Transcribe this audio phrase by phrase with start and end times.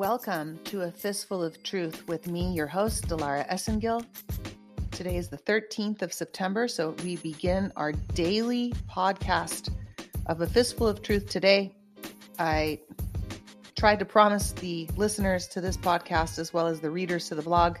[0.00, 4.02] Welcome to A Fistful of Truth with me, your host, Dilara Esengil.
[4.92, 9.70] Today is the 13th of September, so we begin our daily podcast
[10.24, 11.74] of A Fistful of Truth today.
[12.38, 12.80] I
[13.76, 17.42] tried to promise the listeners to this podcast, as well as the readers to the
[17.42, 17.76] blog,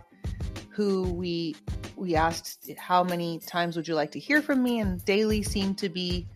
[0.68, 1.56] who we
[1.96, 5.78] we asked how many times would you like to hear from me, and daily seemed
[5.78, 6.26] to be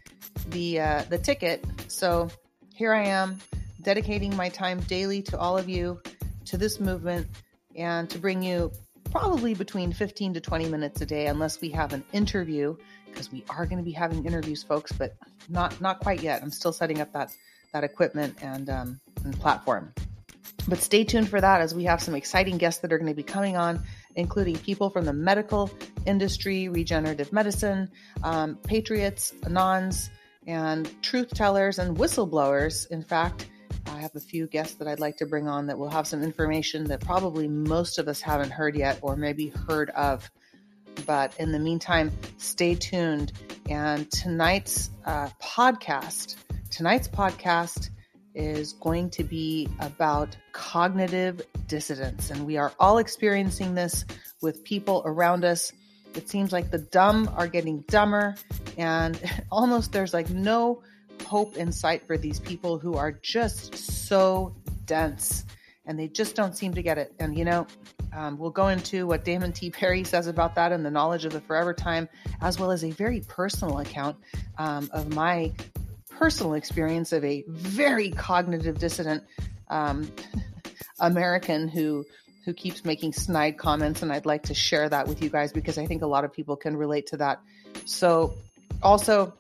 [0.49, 1.63] the uh, the ticket.
[1.89, 2.31] So
[2.75, 3.39] here I am,
[3.85, 6.01] dedicating my time daily to all of you,
[6.47, 7.29] to this movement,
[7.77, 8.73] and to bring you
[9.11, 12.77] probably between 15 to 20 minutes a day, unless we have an interview,
[13.07, 15.15] because we are going to be having interviews, folks, but
[15.49, 16.43] not not quite yet.
[16.43, 17.31] I'm still setting up that
[17.73, 19.93] that equipment and um, and platform.
[20.67, 23.15] But stay tuned for that as we have some exciting guests that are going to
[23.15, 23.83] be coming on,
[24.17, 25.71] including people from the medical
[26.07, 27.91] industry, regenerative medicine,
[28.23, 30.09] um, patriots, anons,
[30.47, 32.91] and truth tellers and whistleblowers.
[32.91, 33.47] In fact,
[33.87, 36.23] I have a few guests that I'd like to bring on that will have some
[36.23, 40.31] information that probably most of us haven't heard yet or maybe heard of.
[41.07, 43.33] But in the meantime, stay tuned.
[43.69, 46.37] And tonight's uh, podcast,
[46.71, 47.91] tonight's podcast
[48.35, 52.31] is going to be about cognitive dissidence.
[52.31, 54.05] And we are all experiencing this
[54.43, 55.73] with people around us.
[56.15, 58.37] It seems like the dumb are getting dumber,
[58.79, 60.83] and almost there's like no
[61.25, 64.55] hope in sight for these people who are just so
[64.87, 65.45] dense
[65.87, 67.13] and they just don't seem to get it.
[67.19, 67.67] And, you know,
[68.13, 69.71] um, we'll go into what Damon T.
[69.71, 72.09] Berry says about that and the knowledge of the forever time,
[72.41, 74.17] as well as a very personal account
[74.57, 75.53] um, of my
[76.11, 79.25] personal experience of a very cognitive dissonant
[79.69, 80.11] um,
[81.01, 82.05] American who
[82.45, 85.79] who keeps making snide comments, and I'd like to share that with you guys because
[85.79, 87.41] I think a lot of people can relate to that.
[87.87, 88.35] So,
[88.83, 89.33] also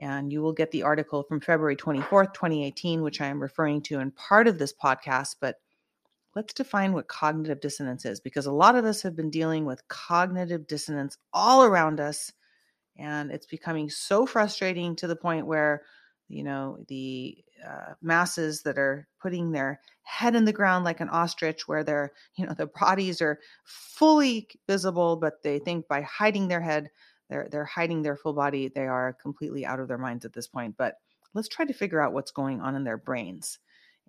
[0.00, 3.98] And you will get the article from February 24th, 2018, which I am referring to
[3.98, 5.36] in part of this podcast.
[5.40, 5.56] But
[6.36, 9.86] let's define what cognitive dissonance is because a lot of us have been dealing with
[9.88, 12.32] cognitive dissonance all around us
[12.98, 15.82] and it's becoming so frustrating to the point where
[16.28, 21.08] you know the uh, masses that are putting their head in the ground like an
[21.08, 26.48] ostrich where their you know their bodies are fully visible but they think by hiding
[26.48, 26.90] their head
[27.28, 30.46] they're they're hiding their full body they are completely out of their minds at this
[30.46, 30.94] point but
[31.34, 33.58] let's try to figure out what's going on in their brains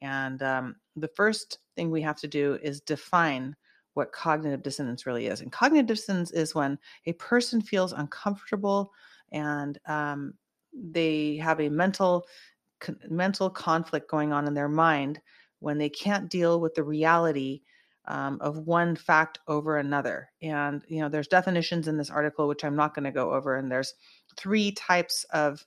[0.01, 3.55] and um, the first thing we have to do is define
[3.93, 5.41] what cognitive dissonance really is.
[5.41, 8.93] And cognitive dissonance is when a person feels uncomfortable
[9.31, 10.33] and um,
[10.73, 12.25] they have a mental
[12.79, 15.19] con- mental conflict going on in their mind
[15.59, 17.61] when they can't deal with the reality
[18.05, 20.31] um, of one fact over another.
[20.41, 23.57] And you know, there's definitions in this article which I'm not going to go over,
[23.57, 23.93] and there's
[24.35, 25.65] three types of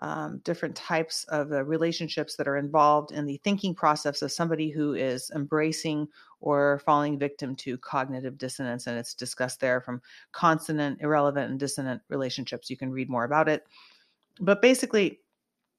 [0.00, 4.70] um, different types of uh, relationships that are involved in the thinking process of somebody
[4.70, 6.06] who is embracing
[6.40, 8.86] or falling victim to cognitive dissonance.
[8.86, 10.00] And it's discussed there from
[10.30, 12.70] consonant, irrelevant, and dissonant relationships.
[12.70, 13.66] You can read more about it.
[14.40, 15.18] But basically,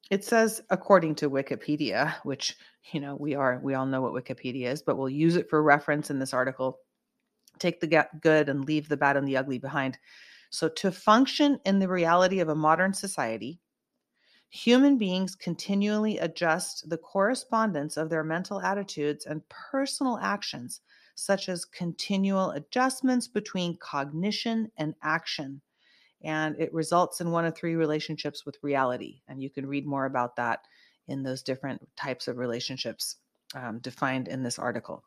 [0.09, 2.57] it says according to wikipedia which
[2.91, 5.61] you know we are we all know what wikipedia is but we'll use it for
[5.61, 6.79] reference in this article
[7.59, 9.97] take the good and leave the bad and the ugly behind
[10.49, 13.59] so to function in the reality of a modern society
[14.51, 20.81] Human beings continually adjust the correspondence of their mental attitudes and personal actions,
[21.13, 25.61] such as continual adjustments between cognition and action.
[26.23, 29.21] And it results in one of three relationships with reality.
[29.27, 30.59] And you can read more about that
[31.07, 33.15] in those different types of relationships
[33.55, 35.03] um, defined in this article.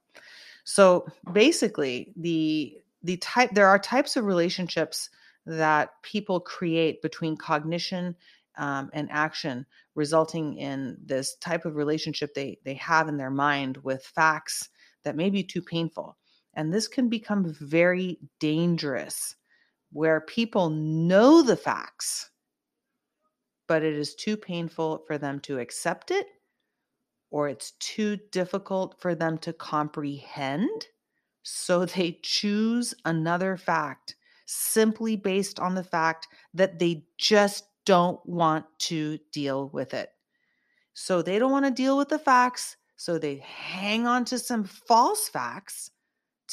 [0.65, 5.11] So basically, the the type there are types of relationships
[5.47, 8.15] that people create between cognition
[8.57, 13.79] um, and action resulting in this type of relationship they they have in their mind
[13.79, 14.69] with facts
[15.03, 16.17] that may be too painful
[16.55, 19.35] and this can become very dangerous
[19.93, 22.31] where people know the facts
[23.69, 26.27] but it is too painful for them to accept it
[27.31, 30.87] or it's too difficult for them to comprehend
[31.43, 34.17] so they choose another fact
[34.47, 40.11] simply based on the fact that they just don't want to deal with it.
[40.95, 42.77] So they don't want to deal with the facts.
[42.97, 45.91] So they hang on to some false facts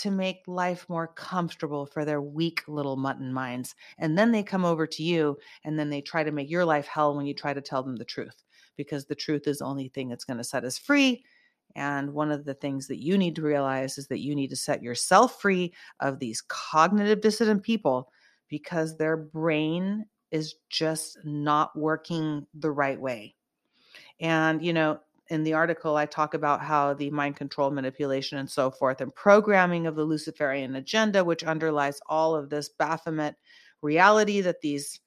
[0.02, 3.76] to make life more comfortable for their weak little mutton minds.
[3.98, 6.88] And then they come over to you and then they try to make your life
[6.88, 8.44] hell when you try to tell them the truth
[8.78, 11.24] because the truth is the only thing that's going to set us free.
[11.76, 14.56] And one of the things that you need to realize is that you need to
[14.56, 18.12] set yourself free of these cognitive dissident people
[18.48, 23.36] because their brain is just not working the right way.
[24.20, 25.00] And, you know,
[25.30, 29.14] in the article, I talk about how the mind control manipulation and so forth and
[29.14, 33.36] programming of the Luciferian agenda, which underlies all of this Baphomet
[33.82, 35.00] reality that these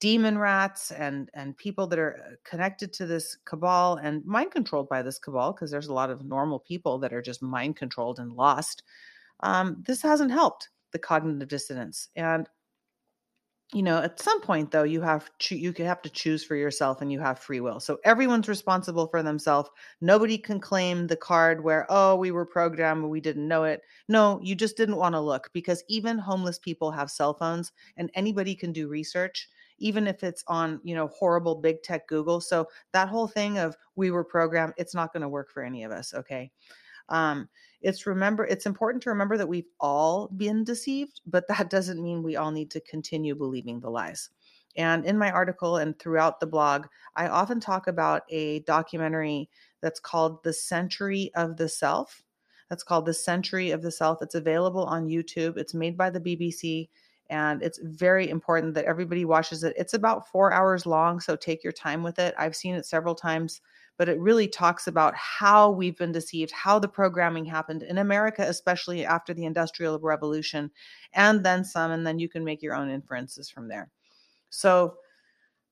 [0.00, 5.00] demon rats and and people that are connected to this cabal and mind controlled by
[5.00, 8.32] this cabal because there's a lot of normal people that are just mind controlled and
[8.32, 8.82] lost
[9.40, 12.08] um, this hasn't helped the cognitive dissonance.
[12.16, 12.48] And
[13.74, 17.02] you know at some point though you have to you have to choose for yourself
[17.02, 17.80] and you have free will.
[17.80, 19.68] So everyone's responsible for themselves.
[20.00, 23.82] Nobody can claim the card where oh we were programmed we didn't know it.
[24.08, 28.10] No you just didn't want to look because even homeless people have cell phones and
[28.14, 29.48] anybody can do research
[29.78, 32.40] even if it's on you know horrible big tech google.
[32.40, 35.84] So that whole thing of we were programmed it's not going to work for any
[35.84, 36.50] of us okay?
[37.10, 37.48] Um,
[37.80, 42.22] it's remember it's important to remember that we've all been deceived, but that doesn't mean
[42.22, 44.30] we all need to continue believing the lies.
[44.76, 46.86] And in my article and throughout the blog,
[47.16, 49.48] I often talk about a documentary
[49.80, 52.22] that's called The Century of the Self.
[52.68, 54.22] That's called The Century of the Self.
[54.22, 55.56] It's available on YouTube.
[55.56, 56.88] It's made by the BBC
[57.30, 59.74] and it's very important that everybody watches it.
[59.76, 62.34] It's about four hours long, so take your time with it.
[62.38, 63.60] I've seen it several times
[63.98, 68.42] but it really talks about how we've been deceived, how the programming happened in America,
[68.46, 70.70] especially after the Industrial Revolution,
[71.12, 73.90] and then some, and then you can make your own inferences from there.
[74.50, 74.94] So,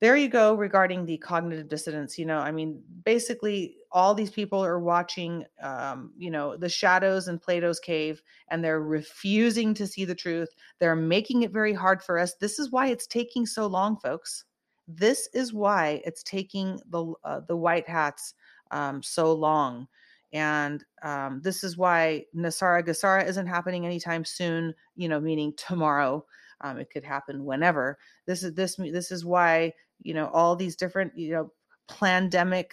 [0.01, 2.19] there you go regarding the cognitive dissonance.
[2.19, 7.29] You know, I mean, basically, all these people are watching, um, you know, the shadows
[7.29, 10.51] in Plato's cave, and they're refusing to see the truth.
[10.81, 12.35] They're making it very hard for us.
[12.35, 14.45] This is why it's taking so long, folks.
[14.89, 18.35] This is why it's taking the uh, the white hats
[18.71, 19.89] um, so long,
[20.33, 24.75] and um, this is why NESARA GESARA isn't happening anytime soon.
[24.95, 26.25] You know, meaning tomorrow.
[26.63, 27.99] Um, it could happen whenever.
[28.27, 29.73] This is this this is why
[30.03, 31.53] you know all these different you know
[31.89, 32.73] pandemic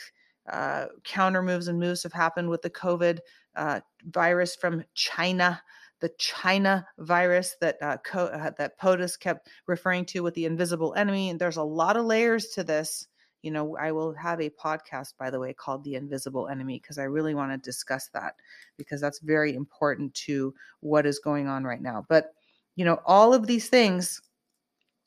[0.51, 3.19] uh, counter moves and moves have happened with the COVID
[3.55, 5.61] uh, virus from China
[6.03, 10.93] the China virus that uh, co- uh, that POTUS kept referring to with the invisible
[10.95, 11.29] enemy.
[11.29, 13.07] And there's a lot of layers to this.
[13.41, 16.97] You know, I will have a podcast, by the way, called The Invisible Enemy, because
[16.97, 18.35] I really want to discuss that
[18.75, 22.05] because that's very important to what is going on right now.
[22.09, 22.33] But,
[22.75, 24.21] you know, all of these things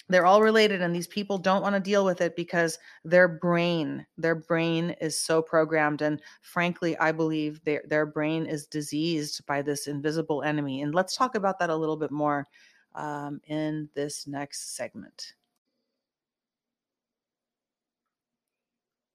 [0.08, 4.06] they're all related and these people don't want to deal with it because their brain
[4.16, 9.62] their brain is so programmed and frankly i believe their their brain is diseased by
[9.62, 12.46] this invisible enemy and let's talk about that a little bit more
[12.94, 15.34] um, in this next segment.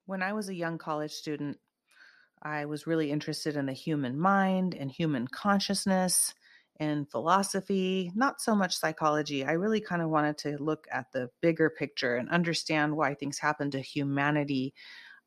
[0.06, 1.58] When i was a young college student
[2.42, 6.34] i was really interested in the human mind and human consciousness
[6.82, 9.46] in philosophy, not so much psychology.
[9.46, 13.38] I really kind of wanted to look at the bigger picture and understand why things
[13.38, 14.74] happen to humanity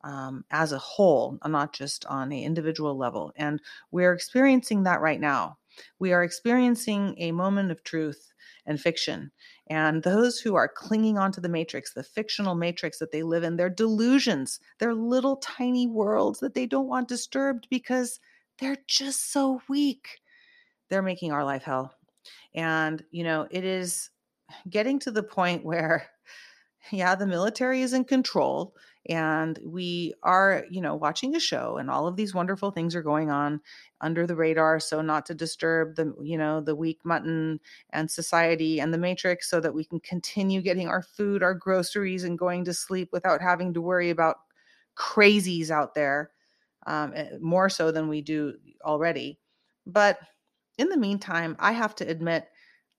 [0.03, 3.33] um, as a whole, not just on an individual level.
[3.37, 3.61] And
[3.93, 5.59] we're experiencing that right now.
[6.01, 8.33] We are experiencing a moment of truth
[8.67, 9.31] and fiction.
[9.69, 13.57] And those who are clinging onto the matrix, the fictional matrix that they live in,
[13.57, 18.19] their delusions, their little tiny worlds that they don't want disturbed because
[18.59, 20.19] they're just so weak
[20.89, 21.95] they're making our life hell.
[22.55, 24.11] And, you know, it is
[24.69, 26.09] getting to the point where,
[26.93, 28.75] yeah, the military is in control
[29.09, 33.03] and we are you know watching a show and all of these wonderful things are
[33.03, 33.61] going on
[34.01, 37.61] under the radar so not to disturb the you know the weak mutton
[37.91, 42.25] and society and the matrix so that we can continue getting our food our groceries
[42.25, 44.37] and going to sleep without having to worry about
[44.97, 46.31] crazies out there
[46.87, 49.39] um, eh, more so than we do already
[49.87, 50.19] but
[50.79, 52.49] in the meantime i have to admit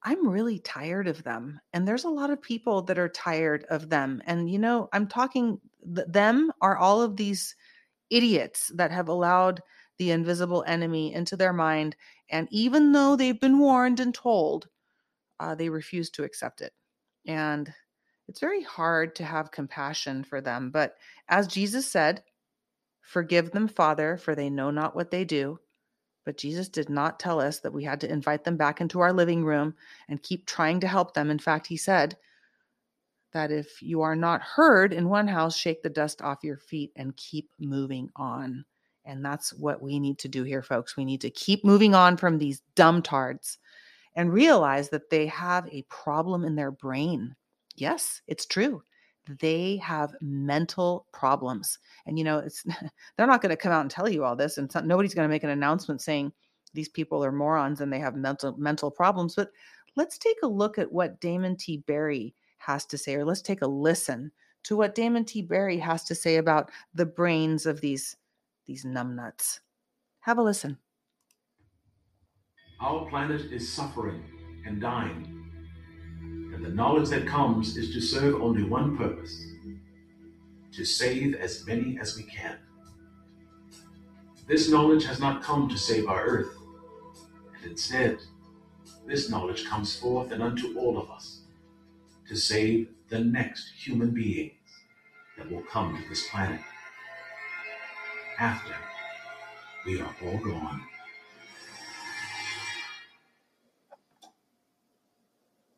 [0.06, 1.60] I'm really tired of them.
[1.74, 4.22] And there's a lot of people that are tired of them.
[4.28, 7.56] And, you know, I'm talking, them are all of these
[8.12, 9.62] idiots that have allowed
[9.98, 11.96] the invisible enemy into their mind.
[12.30, 14.68] And even though they've been warned and told,
[15.40, 16.74] uh, they refuse to accept it.
[17.26, 17.74] And
[18.28, 20.70] it's very hard to have compassion for them.
[20.70, 20.94] But
[21.30, 22.24] as Jesus said,
[23.02, 25.60] forgive them, Father, for they know not what they do.
[26.26, 29.14] But Jesus did not tell us that we had to invite them back into our
[29.14, 29.76] living room
[30.10, 31.30] and keep trying to help them.
[31.30, 32.18] In fact, he said
[33.32, 36.92] that if you are not heard in one house, shake the dust off your feet
[36.96, 38.66] and keep moving on.
[39.06, 40.98] And that's what we need to do here, folks.
[40.98, 43.60] We need to keep moving on from these dumb tards
[44.16, 47.36] and realize that they have a problem in their brain.
[47.76, 48.82] Yes, it's true
[49.40, 51.80] they have mental problems.
[52.06, 52.64] And you know, it's
[53.18, 55.28] they're not going to come out and tell you all this, and not, nobody's going
[55.28, 56.32] to make an announcement saying
[56.74, 59.36] these people are morons and they have mental mental problems.
[59.36, 59.52] But
[59.96, 61.78] let's take a look at what Damon T.
[61.88, 64.32] Berry has to say, or let's take a listen
[64.64, 65.42] to what Damon T.
[65.42, 68.16] Berry has to say about the brains of these
[68.66, 69.60] these numbnuts.
[70.22, 70.78] Have a listen.
[72.82, 74.24] Our planet is suffering
[74.66, 75.35] and dying
[76.66, 79.46] the knowledge that comes is to serve only one purpose
[80.72, 82.58] to save as many as we can.
[84.48, 86.58] This knowledge has not come to save our earth,
[87.56, 88.18] and instead,
[89.06, 91.42] this knowledge comes forth and unto all of us
[92.28, 94.54] to save the next human beings
[95.38, 96.62] that will come to this planet
[98.40, 98.74] after
[99.86, 100.82] we are all gone.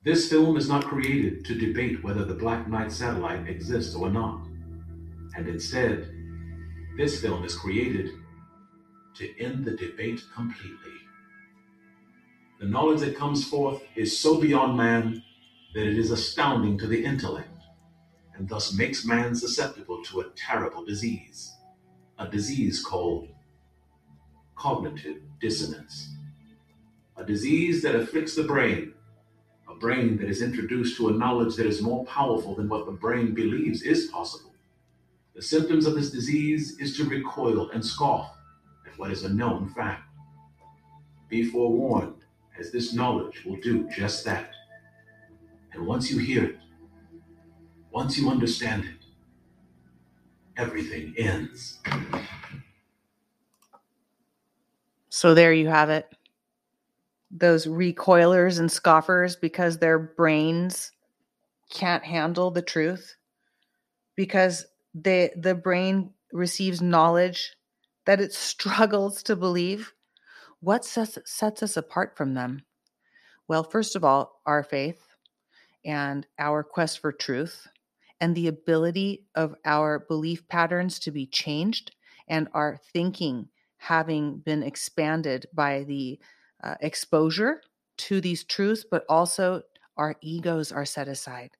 [0.07, 4.47] This film is not created to debate whether the Black Knight satellite exists or not.
[5.35, 6.09] And instead,
[6.95, 8.11] this film is created
[9.15, 10.93] to end the debate completely.
[12.61, 15.23] The knowledge that comes forth is so beyond man
[15.73, 17.59] that it is astounding to the intellect,
[18.33, 21.53] and thus makes man susceptible to a terrible disease,
[22.17, 23.27] a disease called
[24.55, 26.15] cognitive dissonance,
[27.17, 28.93] a disease that afflicts the brain
[29.79, 33.33] brain that is introduced to a knowledge that is more powerful than what the brain
[33.33, 34.53] believes is possible.
[35.35, 38.35] The symptoms of this disease is to recoil and scoff
[38.87, 40.03] at what is a known fact.
[41.29, 42.23] Be forewarned,
[42.57, 44.51] as this knowledge will do just that.
[45.73, 46.57] And once you hear it,
[47.91, 49.05] once you understand it,
[50.57, 51.79] everything ends.
[55.09, 56.07] So there you have it
[57.29, 60.91] those recoilers and scoffers because their brains
[61.69, 63.15] can't handle the truth.
[64.15, 67.55] Because they the brain receives knowledge
[68.05, 69.93] that it struggles to believe.
[70.59, 72.63] What sets, sets us apart from them?
[73.47, 75.01] Well first of all our faith
[75.85, 77.67] and our quest for truth
[78.19, 81.91] and the ability of our belief patterns to be changed
[82.27, 86.19] and our thinking having been expanded by the
[86.63, 87.61] uh, exposure
[87.97, 89.61] to these truths, but also
[89.97, 91.51] our egos are set aside.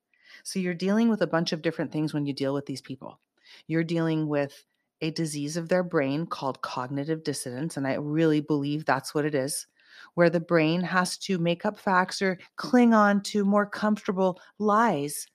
[0.44, 3.20] So you're dealing with a bunch of different things when you deal with these people.
[3.68, 4.66] You're dealing with
[5.02, 7.78] a disease of their brain called cognitive dissonance.
[7.78, 9.68] And I really believe that's what it is,
[10.16, 15.28] where the brain has to make up facts or cling on to more comfortable lies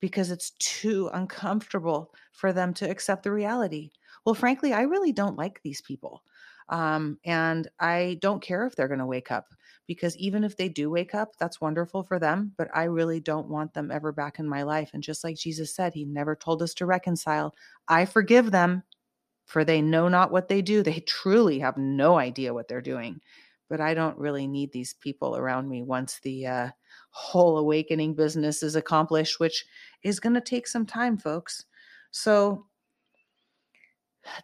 [0.00, 3.90] because it's too uncomfortable for them to accept the reality.
[4.24, 6.22] Well, frankly, I really don't like these people.
[6.68, 9.46] Um, and I don't care if they're going to wake up
[9.86, 12.52] because even if they do wake up, that's wonderful for them.
[12.56, 14.90] But I really don't want them ever back in my life.
[14.92, 17.54] And just like Jesus said, He never told us to reconcile.
[17.88, 18.82] I forgive them,
[19.46, 20.82] for they know not what they do.
[20.82, 23.20] They truly have no idea what they're doing.
[23.68, 26.70] But I don't really need these people around me once the uh,
[27.10, 29.64] whole awakening business is accomplished, which
[30.02, 31.64] is going to take some time, folks.
[32.12, 32.66] So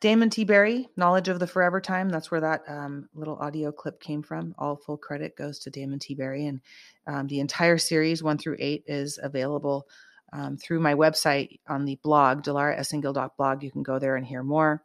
[0.00, 0.44] Damon T.
[0.44, 2.08] Berry, Knowledge of the Forever Time.
[2.08, 4.54] That's where that um, little audio clip came from.
[4.58, 6.14] All full credit goes to Damon T.
[6.14, 6.46] Berry.
[6.46, 6.60] And
[7.06, 9.86] um, the entire series, one through eight, is available
[10.32, 13.62] um, through my website on the blog, blog.
[13.62, 14.82] You can go there and hear more.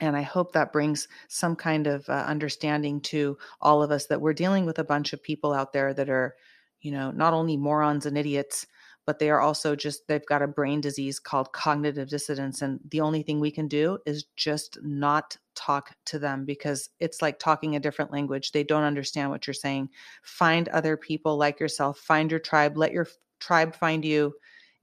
[0.00, 4.20] And I hope that brings some kind of uh, understanding to all of us that
[4.20, 6.34] we're dealing with a bunch of people out there that are,
[6.80, 8.66] you know, not only morons and idiots,
[9.06, 13.00] but they are also just they've got a brain disease called cognitive dissonance and the
[13.00, 17.76] only thing we can do is just not talk to them because it's like talking
[17.76, 18.52] a different language.
[18.52, 19.88] They don't understand what you're saying.
[20.22, 23.06] Find other people like yourself find your tribe let your
[23.40, 24.34] tribe find you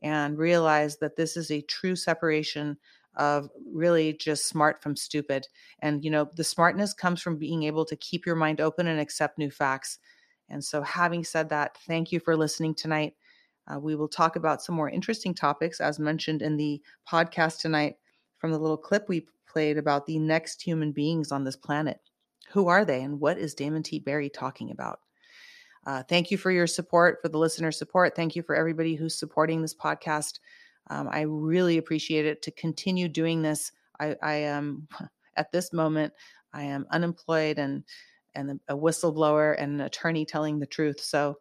[0.02, 2.78] and realize that this is a true separation
[3.16, 5.48] of really just smart from stupid.
[5.80, 9.00] And you know the smartness comes from being able to keep your mind open and
[9.00, 10.00] accept new facts.
[10.50, 13.16] And so having said that thank you for listening tonight
[13.68, 17.96] uh, we will talk about some more interesting topics, as mentioned in the podcast tonight
[18.38, 22.00] from the little clip we played about the next human beings on this planet.
[22.52, 24.00] Who are they, and what is Damon T.
[24.00, 25.00] Berry talking about?
[25.86, 28.16] Uh, thank you for your support, for the listener support.
[28.16, 30.40] Thank you for everybody who's supporting this podcast.
[30.90, 33.72] Um, I really appreciate it to continue doing this.
[34.00, 34.88] I, I am
[35.36, 36.14] at this moment,
[36.54, 37.84] I am unemployed and
[38.36, 41.00] and a whistleblower and an attorney telling the truth.
[41.00, 41.38] So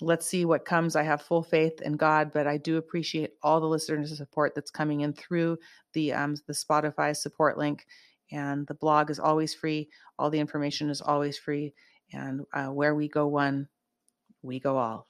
[0.00, 0.96] let's see what comes.
[0.96, 4.70] I have full faith in God, but I do appreciate all the listeners' support that's
[4.70, 5.58] coming in through
[5.92, 7.86] the um, the Spotify support link,
[8.30, 9.88] and the blog is always free.
[10.18, 11.74] All the information is always free,
[12.12, 13.68] and uh, where we go one,
[14.42, 15.06] we go all.